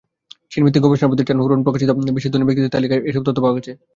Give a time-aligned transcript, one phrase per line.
[0.51, 3.71] চীনভিত্তিক গবেষণা-প্রতিষ্ঠান Hurun প্রকাশিত বিশ্বের ধনী ব্যক্তিদের তালিকায় এসব তথ্য পাওয়া গেছে।